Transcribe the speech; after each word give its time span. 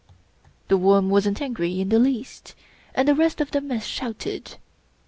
The 0.67 0.77
Worm 0.77 1.11
wasn't 1.11 1.43
angry 1.43 1.79
in 1.79 1.89
the 1.89 1.99
least, 1.99 2.55
and 2.95 3.07
the 3.07 3.13
rest 3.13 3.39
of 3.39 3.51
the 3.51 3.61
Mess 3.61 3.85
shouted. 3.85 4.55